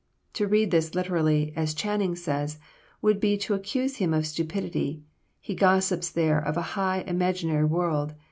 [0.33, 2.57] To read this literally, as Channing says,
[3.03, 5.03] "would be to accuse him of stupidity;
[5.39, 8.15] he gossips there of a high, imaginary world."